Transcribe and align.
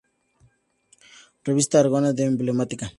Revista 1.43 1.77
Aragonesa 1.79 2.13
de 2.17 2.23
Emblemática". 2.31 2.85